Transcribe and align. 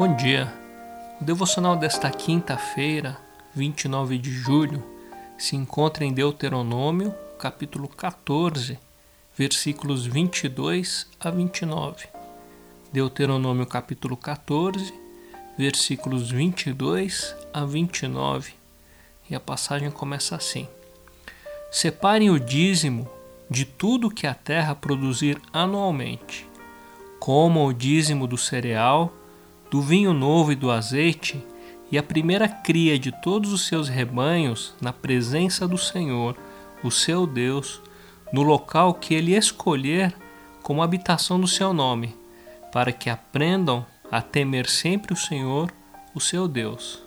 Bom 0.00 0.16
dia. 0.16 0.50
O 1.20 1.24
devocional 1.24 1.76
desta 1.76 2.10
quinta-feira, 2.10 3.18
29 3.54 4.16
de 4.16 4.32
julho, 4.32 4.82
se 5.36 5.56
encontra 5.56 6.06
em 6.06 6.10
Deuteronômio, 6.14 7.14
capítulo 7.38 7.86
14, 7.86 8.78
versículos 9.36 10.06
22 10.06 11.06
a 11.20 11.30
29. 11.30 12.08
Deuteronômio, 12.90 13.66
capítulo 13.66 14.16
14, 14.16 14.90
versículos 15.58 16.30
22 16.30 17.36
a 17.52 17.66
29. 17.66 18.54
E 19.28 19.34
a 19.34 19.38
passagem 19.38 19.90
começa 19.90 20.34
assim: 20.34 20.66
Separem 21.70 22.30
o 22.30 22.40
dízimo 22.40 23.06
de 23.50 23.66
tudo 23.66 24.08
que 24.08 24.26
a 24.26 24.32
terra 24.32 24.74
produzir 24.74 25.38
anualmente. 25.52 26.48
Comam 27.18 27.66
o 27.66 27.74
dízimo 27.74 28.26
do 28.26 28.38
cereal 28.38 29.19
do 29.70 29.80
vinho 29.80 30.12
novo 30.12 30.52
e 30.52 30.56
do 30.56 30.70
azeite, 30.70 31.42
e 31.90 31.98
a 31.98 32.02
primeira 32.02 32.48
cria 32.48 32.98
de 32.98 33.12
todos 33.12 33.52
os 33.52 33.66
seus 33.66 33.88
rebanhos 33.88 34.74
na 34.80 34.92
presença 34.92 35.66
do 35.66 35.78
Senhor, 35.78 36.36
o 36.82 36.90
seu 36.90 37.26
Deus, 37.26 37.80
no 38.32 38.42
local 38.42 38.94
que 38.94 39.14
ele 39.14 39.36
escolher 39.36 40.14
como 40.62 40.82
habitação 40.82 41.40
do 41.40 41.48
seu 41.48 41.72
nome, 41.72 42.16
para 42.72 42.92
que 42.92 43.10
aprendam 43.10 43.84
a 44.10 44.20
temer 44.20 44.68
sempre 44.68 45.12
o 45.12 45.16
Senhor, 45.16 45.72
o 46.14 46.20
seu 46.20 46.46
Deus. 46.46 47.02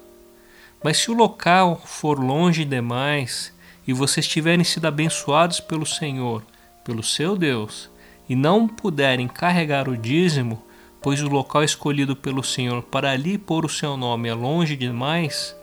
Mas 0.84 0.98
se 0.98 1.12
o 1.12 1.13
local 1.13 1.82
for 1.85 2.20
longe 2.20 2.65
demais 2.65 3.54
e 3.87 3.93
vocês 3.93 4.27
tiverem 4.27 4.63
sido 4.63 4.85
abençoados 4.85 5.59
pelo 5.59 5.85
Senhor, 5.85 6.43
pelo 6.84 7.04
seu 7.04 7.37
Deus, 7.37 7.90
e 8.27 8.35
não 8.35 8.68
puderem 8.68 9.27
carregar 9.27 9.87
o 9.87 9.98
dízimo, 9.98 10.62
pois 11.04 11.21
o 11.21 11.27
local 11.27 11.63
escolhido 11.65 12.15
pelo 12.15 12.41
Senhor 12.41 12.82
para 12.82 13.12
ali 13.12 13.37
pôr 13.37 13.65
o 13.65 13.70
seu 13.70 13.98
nome 13.98 14.29
é 14.29 14.34
longe 14.34 14.77
demais, 14.77 15.54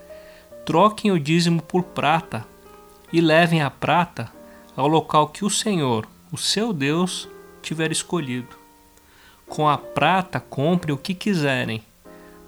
troquem 0.63 1.11
o 1.11 1.19
dízimo 1.19 1.63
por 1.63 1.81
prata 1.81 2.45
e 3.11 3.19
levem 3.19 3.63
a 3.63 3.71
prata 3.71 4.31
ao 4.77 4.87
local 4.87 5.29
que 5.29 5.43
o 5.43 5.49
Senhor, 5.49 6.07
o 6.31 6.37
seu 6.37 6.71
Deus, 6.71 7.27
tiver 7.61 7.91
escolhido. 7.91 8.55
Com 9.47 9.67
a 9.67 9.77
prata 9.77 10.39
comprem 10.39 10.93
o 10.93 10.97
que 10.97 11.15
quiserem: 11.15 11.83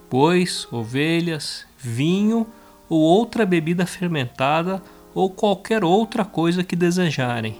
bois, 0.09 0.67
ovelhas, 0.71 1.65
vinho 1.77 2.47
ou 2.87 3.01
outra 3.01 3.43
bebida 3.43 3.87
fermentada 3.87 4.81
ou 5.15 5.31
qualquer 5.31 5.83
outra 5.83 6.23
coisa 6.23 6.63
que 6.63 6.75
desejarem. 6.75 7.59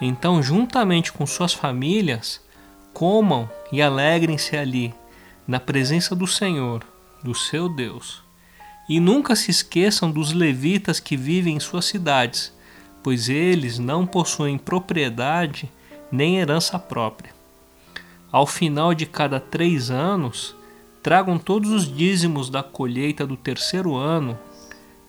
Então, 0.00 0.42
juntamente 0.42 1.12
com 1.12 1.24
suas 1.24 1.52
famílias, 1.52 2.40
comam 3.00 3.48
e 3.72 3.80
alegrem-se 3.80 4.58
ali, 4.58 4.92
na 5.48 5.58
presença 5.58 6.14
do 6.14 6.26
Senhor, 6.26 6.84
do 7.24 7.34
seu 7.34 7.66
Deus. 7.66 8.22
E 8.90 9.00
nunca 9.00 9.34
se 9.34 9.50
esqueçam 9.50 10.10
dos 10.10 10.34
levitas 10.34 11.00
que 11.00 11.16
vivem 11.16 11.56
em 11.56 11.60
suas 11.60 11.86
cidades, 11.86 12.52
pois 13.02 13.30
eles 13.30 13.78
não 13.78 14.06
possuem 14.06 14.58
propriedade 14.58 15.66
nem 16.12 16.40
herança 16.40 16.78
própria. 16.78 17.32
Ao 18.30 18.46
final 18.46 18.92
de 18.92 19.06
cada 19.06 19.40
três 19.40 19.90
anos, 19.90 20.54
tragam 21.02 21.38
todos 21.38 21.70
os 21.70 21.90
dízimos 21.90 22.50
da 22.50 22.62
colheita 22.62 23.26
do 23.26 23.34
terceiro 23.34 23.96
ano 23.96 24.38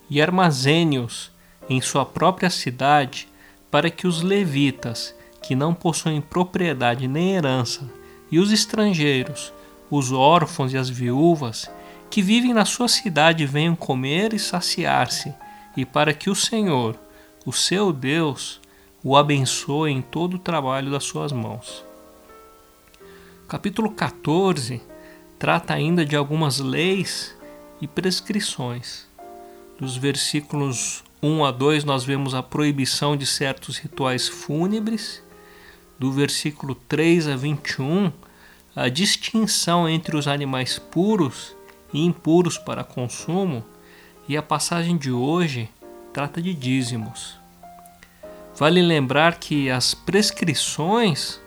e 0.10 0.22
armazene-os 0.22 1.30
em 1.70 1.82
sua 1.82 2.06
própria 2.06 2.50
cidade, 2.50 3.28
para 3.70 3.90
que 3.90 4.08
os 4.08 4.22
levitas 4.22 5.14
que 5.42 5.56
não 5.56 5.74
possuem 5.74 6.22
propriedade 6.22 7.08
nem 7.08 7.34
herança, 7.34 7.90
e 8.32 8.40
os 8.40 8.52
estrangeiros, 8.52 9.52
os 9.90 10.12
órfãos 10.12 10.74
e 10.74 10.78
as 10.78 10.90
viúvas, 10.90 11.70
que 12.10 12.22
vivem 12.22 12.54
na 12.54 12.66
sua 12.66 12.88
cidade 12.88 13.46
venham 13.46 13.76
comer 13.76 14.34
e 14.34 14.40
saciar-se, 14.40 15.34
e 15.76 15.86
para 15.86 16.14
que 16.14 16.30
o 16.30 16.36
Senhor, 16.36 16.98
o 17.46 17.52
seu 17.52 17.92
Deus, 17.92 18.62
o 19.04 19.18
abençoe 19.18 19.92
em 19.92 20.02
todo 20.02 20.36
o 20.36 20.40
trabalho 20.40 20.92
das 20.92 21.04
suas 21.04 21.32
mãos. 21.32 21.84
Capítulo 23.48 23.92
14 23.92 24.82
trata 25.40 25.74
ainda 25.74 26.06
de 26.06 26.16
algumas 26.16 26.60
leis 26.60 27.36
e 27.82 27.88
prescrições. 27.88 29.08
Dos 29.80 29.98
versículos 29.98 31.04
1 31.22 31.44
a 31.44 31.52
2 31.52 31.84
nós 31.84 32.04
vemos 32.04 32.36
a 32.36 32.44
proibição 32.44 33.18
de 33.18 33.26
certos 33.26 33.78
rituais 33.78 34.28
fúnebres 34.30 35.24
do 36.02 36.12
versículo 36.12 36.74
3 36.74 37.28
a 37.28 37.36
21, 37.36 38.12
a 38.76 38.90
distinção 38.90 39.88
entre 39.88 40.18
os 40.18 40.28
animais 40.28 40.80
puros 40.80 41.56
e 41.94 42.04
impuros 42.04 42.58
para 42.58 42.84
consumo, 42.84 43.64
e 44.28 44.36
a 44.36 44.42
passagem 44.42 44.98
de 44.98 45.12
hoje 45.12 45.70
trata 46.12 46.42
de 46.42 46.56
dízimos. 46.56 47.38
Vale 48.58 48.82
lembrar 48.82 49.36
que 49.36 49.70
as 49.70 49.94
prescrições 49.94 51.40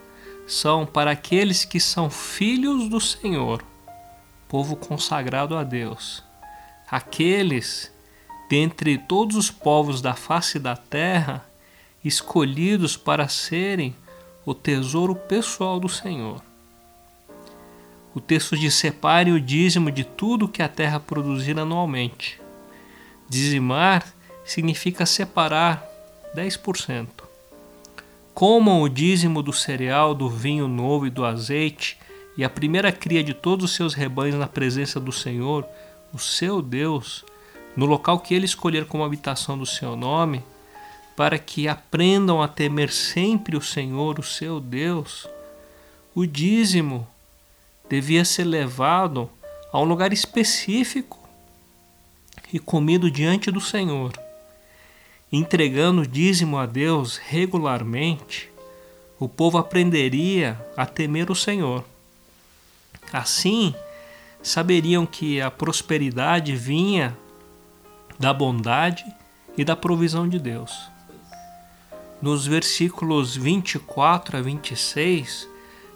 são 0.46 0.86
para 0.86 1.10
aqueles 1.10 1.64
que 1.64 1.80
são 1.80 2.08
filhos 2.08 2.88
do 2.88 3.00
Senhor, 3.00 3.60
povo 4.48 4.76
consagrado 4.76 5.56
a 5.56 5.64
Deus. 5.64 6.22
Aqueles 6.88 7.92
dentre 8.48 8.98
todos 8.98 9.34
os 9.34 9.50
povos 9.50 10.00
da 10.00 10.14
face 10.14 10.60
da 10.60 10.76
terra, 10.76 11.44
escolhidos 12.04 12.96
para 12.96 13.26
serem 13.26 13.96
o 14.44 14.54
tesouro 14.54 15.14
pessoal 15.14 15.80
do 15.80 15.88
Senhor. 15.88 16.42
O 18.14 18.20
texto 18.20 18.56
diz: 18.56 18.74
separe 18.74 19.32
o 19.32 19.40
dízimo 19.40 19.90
de 19.90 20.04
tudo 20.04 20.48
que 20.48 20.62
a 20.62 20.68
terra 20.68 21.00
produzir 21.00 21.58
anualmente. 21.58 22.40
Dizimar 23.28 24.04
significa 24.44 25.06
separar 25.06 25.84
10%. 26.36 27.08
Comam 28.32 28.82
o 28.82 28.88
dízimo 28.88 29.42
do 29.42 29.52
cereal, 29.52 30.14
do 30.14 30.28
vinho 30.28 30.68
novo 30.68 31.06
e 31.06 31.10
do 31.10 31.24
azeite, 31.24 31.98
e 32.36 32.44
a 32.44 32.50
primeira 32.50 32.92
cria 32.92 33.22
de 33.22 33.32
todos 33.32 33.64
os 33.64 33.76
seus 33.76 33.94
rebanhos 33.94 34.36
na 34.36 34.48
presença 34.48 34.98
do 34.98 35.12
Senhor, 35.12 35.64
o 36.12 36.18
seu 36.18 36.60
Deus, 36.60 37.24
no 37.76 37.86
local 37.86 38.18
que 38.18 38.34
ele 38.34 38.44
escolher 38.44 38.86
como 38.86 39.04
habitação 39.04 39.56
do 39.56 39.66
seu 39.66 39.96
nome, 39.96 40.42
para 41.16 41.38
que 41.38 41.68
aprendam 41.68 42.42
a 42.42 42.48
temer 42.48 42.90
sempre 42.90 43.56
o 43.56 43.60
Senhor, 43.60 44.18
o 44.18 44.22
seu 44.22 44.60
Deus, 44.60 45.28
o 46.14 46.26
dízimo 46.26 47.06
devia 47.88 48.24
ser 48.24 48.44
levado 48.44 49.30
a 49.72 49.80
um 49.80 49.84
lugar 49.84 50.12
específico 50.12 51.18
e 52.52 52.58
comido 52.58 53.10
diante 53.10 53.50
do 53.50 53.60
Senhor. 53.60 54.12
Entregando 55.30 56.02
o 56.02 56.06
dízimo 56.06 56.58
a 56.58 56.66
Deus 56.66 57.16
regularmente, 57.16 58.50
o 59.18 59.28
povo 59.28 59.58
aprenderia 59.58 60.60
a 60.76 60.86
temer 60.86 61.30
o 61.30 61.34
Senhor. 61.34 61.84
Assim, 63.12 63.74
saberiam 64.42 65.06
que 65.06 65.40
a 65.40 65.50
prosperidade 65.50 66.54
vinha 66.56 67.16
da 68.18 68.32
bondade 68.32 69.04
e 69.56 69.64
da 69.64 69.74
provisão 69.74 70.28
de 70.28 70.38
Deus 70.38 70.93
nos 72.24 72.46
versículos 72.46 73.36
24 73.36 74.38
a 74.38 74.40
26, 74.40 75.46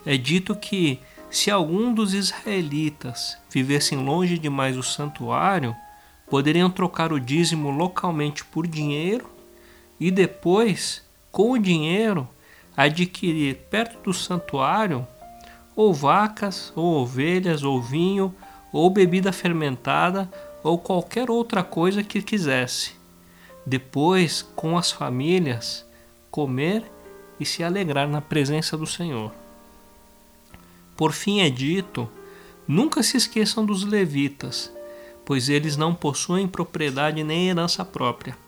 é 0.04 0.14
dito 0.18 0.54
que 0.54 1.00
se 1.30 1.50
algum 1.50 1.94
dos 1.94 2.12
israelitas 2.12 3.38
vivessem 3.50 3.96
longe 3.96 4.38
demais 4.38 4.76
do 4.76 4.82
santuário, 4.82 5.74
poderiam 6.28 6.68
trocar 6.68 7.14
o 7.14 7.18
dízimo 7.18 7.70
localmente 7.70 8.44
por 8.44 8.66
dinheiro 8.66 9.26
e 9.98 10.10
depois, 10.10 11.02
com 11.32 11.52
o 11.52 11.58
dinheiro, 11.58 12.28
adquirir 12.76 13.56
perto 13.70 13.98
do 14.02 14.12
santuário 14.12 15.08
ou 15.74 15.94
vacas, 15.94 16.70
ou 16.76 17.00
ovelhas, 17.00 17.62
ou 17.62 17.80
vinho, 17.80 18.34
ou 18.70 18.90
bebida 18.90 19.32
fermentada, 19.32 20.30
ou 20.62 20.76
qualquer 20.76 21.30
outra 21.30 21.62
coisa 21.62 22.02
que 22.02 22.20
quisesse. 22.20 22.92
Depois, 23.64 24.42
com 24.54 24.76
as 24.76 24.92
famílias, 24.92 25.87
comer 26.38 26.84
e 27.40 27.44
se 27.44 27.64
alegrar 27.64 28.06
na 28.06 28.20
presença 28.20 28.76
do 28.76 28.86
Senhor. 28.86 29.32
Por 30.96 31.12
fim 31.12 31.40
é 31.40 31.50
dito: 31.50 32.08
nunca 32.66 33.02
se 33.02 33.16
esqueçam 33.16 33.66
dos 33.66 33.82
levitas, 33.82 34.72
pois 35.24 35.48
eles 35.48 35.76
não 35.76 35.92
possuem 35.92 36.46
propriedade 36.46 37.24
nem 37.24 37.48
herança 37.48 37.84
própria. 37.84 38.38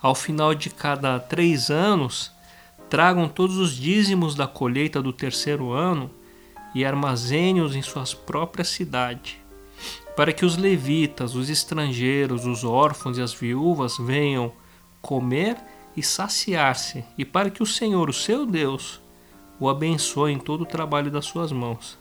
Ao 0.00 0.14
final 0.14 0.54
de 0.54 0.70
cada 0.70 1.20
três 1.20 1.68
anos, 1.68 2.32
tragam 2.88 3.28
todos 3.28 3.58
os 3.58 3.76
dízimos 3.76 4.34
da 4.34 4.46
colheita 4.46 5.02
do 5.02 5.12
terceiro 5.12 5.70
ano 5.70 6.10
e 6.74 6.82
armazene-os 6.82 7.76
em 7.76 7.82
suas 7.82 8.14
próprias 8.14 8.68
cidades, 8.68 9.36
para 10.16 10.32
que 10.32 10.46
os 10.46 10.56
levitas, 10.56 11.34
os 11.34 11.50
estrangeiros, 11.50 12.46
os 12.46 12.64
órfãos 12.64 13.18
e 13.18 13.20
as 13.20 13.34
viúvas 13.34 13.98
venham 13.98 14.50
comer 15.02 15.58
e 15.96 16.02
saciar-se, 16.02 17.04
e 17.16 17.24
para 17.24 17.50
que 17.50 17.62
o 17.62 17.66
Senhor, 17.66 18.08
o 18.08 18.12
seu 18.12 18.46
Deus, 18.46 19.00
o 19.60 19.68
abençoe 19.68 20.32
em 20.32 20.38
todo 20.38 20.62
o 20.62 20.66
trabalho 20.66 21.10
das 21.10 21.26
suas 21.26 21.52
mãos. 21.52 21.98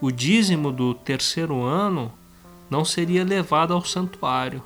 o 0.00 0.10
dízimo 0.10 0.70
do 0.70 0.92
terceiro 0.92 1.62
ano 1.62 2.12
não 2.68 2.84
seria 2.84 3.24
levado 3.24 3.72
ao 3.72 3.82
santuário, 3.84 4.62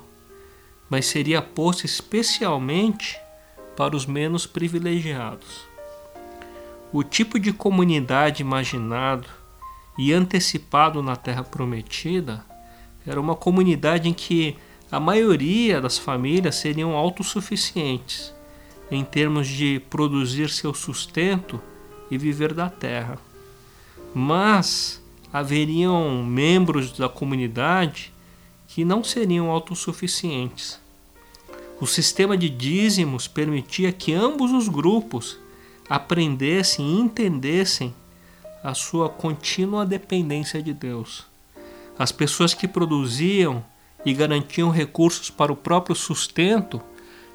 mas 0.89 1.05
seria 1.05 1.41
posto 1.41 1.85
especialmente 1.85 3.17
para 3.77 3.95
os 3.95 4.05
menos 4.05 4.45
privilegiados. 4.45 5.61
O 6.91 7.03
tipo 7.03 7.39
de 7.39 7.53
comunidade 7.53 8.41
imaginado 8.41 9.29
e 9.97 10.11
antecipado 10.11 11.01
na 11.01 11.15
Terra 11.15 11.43
Prometida 11.43 12.43
era 13.05 13.21
uma 13.21 13.35
comunidade 13.35 14.09
em 14.09 14.13
que 14.13 14.57
a 14.91 14.99
maioria 14.99 15.79
das 15.79 15.97
famílias 15.97 16.55
seriam 16.55 16.97
autossuficientes 16.97 18.33
em 18.91 19.03
termos 19.03 19.47
de 19.47 19.79
produzir 19.89 20.49
seu 20.49 20.73
sustento 20.73 21.61
e 22.09 22.17
viver 22.17 22.53
da 22.53 22.69
terra. 22.69 23.17
Mas 24.13 25.01
haveriam 25.31 26.23
membros 26.23 26.91
da 26.97 27.07
comunidade 27.07 28.11
que 28.67 28.83
não 28.83 29.03
seriam 29.03 29.49
autossuficientes. 29.49 30.79
O 31.79 31.87
sistema 31.87 32.37
de 32.37 32.49
dízimos 32.49 33.27
permitia 33.27 33.91
que 33.91 34.13
ambos 34.13 34.51
os 34.51 34.67
grupos 34.67 35.37
aprendessem 35.89 36.85
e 36.85 36.99
entendessem 36.99 37.93
a 38.63 38.73
sua 38.73 39.09
contínua 39.09 39.85
dependência 39.85 40.61
de 40.61 40.73
Deus. 40.73 41.25
As 41.97 42.11
pessoas 42.11 42.53
que 42.53 42.67
produziam 42.67 43.63
e 44.05 44.13
garantiam 44.13 44.69
recursos 44.69 45.29
para 45.29 45.51
o 45.51 45.55
próprio 45.55 45.95
sustento 45.95 46.81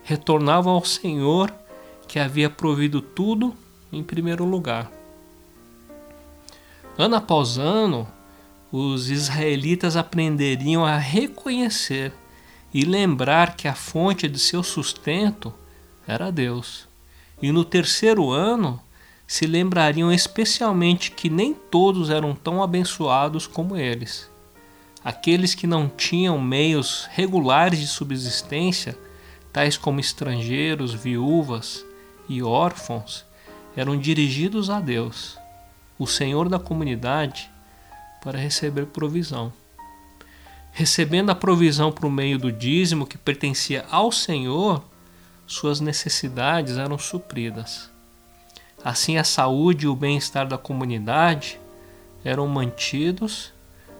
retornavam 0.04 0.74
ao 0.74 0.84
Senhor 0.84 1.52
que 2.06 2.18
havia 2.18 2.48
provido 2.48 3.00
tudo 3.00 3.54
em 3.92 4.02
primeiro 4.02 4.44
lugar. 4.44 4.90
Ano 6.96 7.16
após 7.16 7.58
ano, 7.58 8.06
os 8.70 9.10
israelitas 9.10 9.96
aprenderiam 9.96 10.84
a 10.84 10.96
reconhecer 10.96 12.12
e 12.72 12.84
lembrar 12.84 13.56
que 13.56 13.66
a 13.66 13.74
fonte 13.74 14.28
de 14.28 14.38
seu 14.38 14.62
sustento 14.62 15.52
era 16.06 16.30
Deus. 16.30 16.86
E 17.40 17.50
no 17.50 17.64
terceiro 17.64 18.30
ano, 18.30 18.80
se 19.26 19.46
lembrariam 19.46 20.12
especialmente 20.12 21.10
que 21.10 21.30
nem 21.30 21.54
todos 21.54 22.10
eram 22.10 22.34
tão 22.34 22.62
abençoados 22.62 23.46
como 23.46 23.76
eles. 23.76 24.30
Aqueles 25.04 25.54
que 25.54 25.66
não 25.66 25.88
tinham 25.88 26.38
meios 26.40 27.08
regulares 27.10 27.78
de 27.78 27.86
subsistência, 27.86 28.96
tais 29.54 29.76
como 29.76 30.00
estrangeiros, 30.00 30.92
viúvas 30.92 31.86
e 32.28 32.42
órfãos, 32.42 33.24
eram 33.76 33.96
dirigidos 33.96 34.68
a 34.68 34.80
Deus, 34.80 35.38
o 35.96 36.08
Senhor 36.08 36.48
da 36.48 36.58
comunidade, 36.58 37.48
para 38.20 38.36
receber 38.36 38.86
provisão. 38.86 39.52
Recebendo 40.72 41.30
a 41.30 41.36
provisão 41.36 41.92
por 41.92 42.10
meio 42.10 42.36
do 42.36 42.50
dízimo 42.50 43.06
que 43.06 43.16
pertencia 43.16 43.86
ao 43.92 44.10
Senhor, 44.10 44.82
suas 45.46 45.78
necessidades 45.78 46.76
eram 46.76 46.98
supridas. 46.98 47.88
Assim, 48.84 49.18
a 49.18 49.24
saúde 49.24 49.86
e 49.86 49.88
o 49.88 49.94
bem-estar 49.94 50.48
da 50.48 50.58
comunidade 50.58 51.60
eram 52.24 52.48
mantidos 52.48 53.52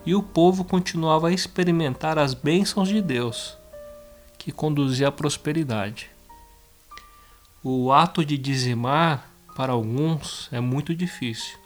e 0.05 0.17
o 0.17 0.23
povo 0.23 0.65
continuava 0.65 1.29
a 1.29 1.33
experimentar 1.33 2.19
as 2.19 2.35
bênçãos 2.35 2.89
de 2.89 3.01
Deus, 3.01 3.57
que 4.45 4.53
conduzia 4.53 5.09
à 5.09 5.11
prosperidade. 5.11 6.11
O 7.63 7.91
ato 7.91 8.23
de 8.23 8.37
dizimar, 8.37 9.27
para 9.57 9.73
alguns, 9.73 10.51
é 10.53 10.61
muito 10.61 10.95
difícil, 10.95 11.59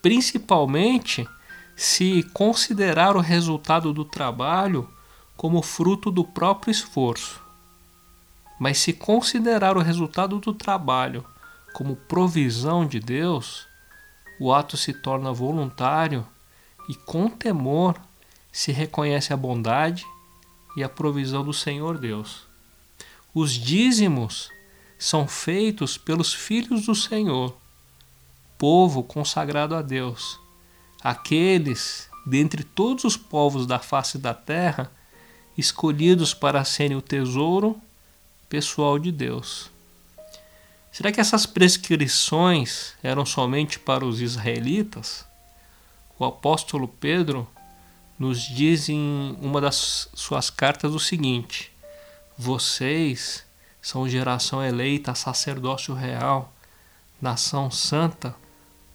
principalmente 0.00 1.28
se 1.76 2.22
considerar 2.32 3.18
o 3.18 3.20
resultado 3.20 3.92
do 3.92 4.02
trabalho 4.02 4.88
como 5.36 5.60
fruto 5.60 6.10
do 6.10 6.24
próprio 6.24 6.70
esforço. 6.70 7.38
Mas 8.58 8.78
se 8.78 8.94
considerar 8.94 9.76
o 9.76 9.82
resultado 9.82 10.38
do 10.38 10.54
trabalho 10.54 11.22
como 11.74 11.96
provisão 11.96 12.86
de 12.86 12.98
Deus, 12.98 13.66
o 14.40 14.54
ato 14.54 14.74
se 14.74 14.94
torna 14.94 15.34
voluntário 15.34 16.26
e 16.88 16.94
com 16.94 17.28
temor 17.28 17.94
se 18.50 18.72
reconhece 18.72 19.34
a 19.34 19.36
bondade 19.36 20.06
e 20.76 20.82
a 20.82 20.88
provisão 20.88 21.44
do 21.44 21.52
Senhor 21.52 21.98
Deus. 21.98 22.42
Os 23.34 23.52
dízimos 23.52 24.50
são 24.98 25.26
feitos 25.26 25.96
pelos 25.96 26.32
filhos 26.32 26.86
do 26.86 26.94
Senhor, 26.94 27.56
povo 28.58 29.02
consagrado 29.02 29.74
a 29.74 29.82
Deus, 29.82 30.38
aqueles 31.02 32.08
dentre 32.26 32.62
todos 32.62 33.04
os 33.04 33.16
povos 33.16 33.66
da 33.66 33.78
face 33.78 34.18
da 34.18 34.34
terra 34.34 34.90
escolhidos 35.56 36.34
para 36.34 36.64
serem 36.64 36.96
o 36.96 37.02
tesouro 37.02 37.80
pessoal 38.48 38.98
de 38.98 39.10
Deus. 39.10 39.70
Será 40.92 41.12
que 41.12 41.20
essas 41.20 41.46
prescrições 41.46 42.94
eram 43.02 43.24
somente 43.24 43.78
para 43.78 44.04
os 44.04 44.20
israelitas? 44.20 45.24
O 46.18 46.24
apóstolo 46.24 46.88
Pedro 46.88 47.48
nos 48.20 48.42
diz 48.42 48.90
em 48.90 49.34
uma 49.40 49.62
das 49.62 50.10
suas 50.12 50.50
cartas 50.50 50.92
o 50.92 51.00
seguinte: 51.00 51.72
Vocês 52.36 53.46
são 53.80 54.06
geração 54.06 54.62
eleita, 54.62 55.14
sacerdócio 55.14 55.94
real, 55.94 56.52
nação 57.20 57.70
santa, 57.70 58.36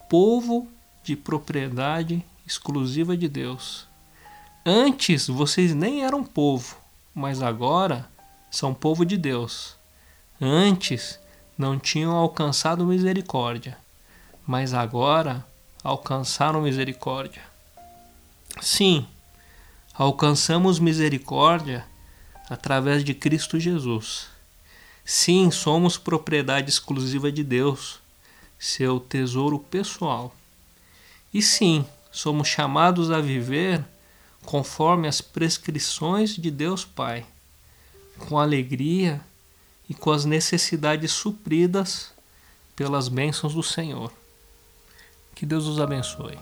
povo 0.07 0.67
de 1.03 1.15
propriedade 1.15 2.23
exclusiva 2.45 3.17
de 3.17 3.27
Deus. 3.27 3.87
Antes 4.63 5.27
vocês 5.27 5.73
nem 5.73 6.05
eram 6.05 6.23
povo, 6.23 6.77
mas 7.13 7.41
agora 7.41 8.07
são 8.51 8.75
povo 8.75 9.03
de 9.03 9.17
Deus. 9.17 9.75
Antes 10.39 11.19
não 11.57 11.79
tinham 11.79 12.15
alcançado 12.15 12.85
misericórdia, 12.85 13.75
mas 14.45 14.71
agora 14.71 15.43
alcançaram 15.83 16.61
misericórdia. 16.61 17.41
Sim, 18.61 19.07
alcançamos 19.97 20.79
misericórdia 20.79 21.85
através 22.49 23.03
de 23.03 23.13
Cristo 23.13 23.59
Jesus. 23.59 24.27
Sim, 25.03 25.51
somos 25.51 25.97
propriedade 25.97 26.69
exclusiva 26.69 27.31
de 27.31 27.43
Deus, 27.43 27.99
seu 28.59 28.99
tesouro 28.99 29.59
pessoal. 29.59 30.35
E 31.33 31.41
sim, 31.41 31.85
somos 32.11 32.47
chamados 32.47 33.11
a 33.11 33.19
viver 33.21 33.83
conforme 34.43 35.07
as 35.07 35.21
prescrições 35.21 36.35
de 36.35 36.51
Deus 36.51 36.85
Pai, 36.85 37.25
com 38.17 38.39
alegria 38.39 39.21
e 39.89 39.93
com 39.93 40.11
as 40.11 40.25
necessidades 40.25 41.11
supridas 41.11 42.11
pelas 42.75 43.07
bênçãos 43.07 43.53
do 43.53 43.63
Senhor. 43.63 44.11
Que 45.33 45.45
Deus 45.45 45.65
os 45.65 45.79
abençoe. 45.79 46.37